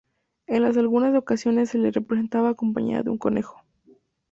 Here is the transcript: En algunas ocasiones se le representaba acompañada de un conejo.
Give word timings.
En 0.47 0.63
algunas 0.63 1.15
ocasiones 1.15 1.69
se 1.69 1.77
le 1.77 1.91
representaba 1.91 2.49
acompañada 2.49 3.03
de 3.03 3.11
un 3.11 3.19
conejo. 3.19 3.61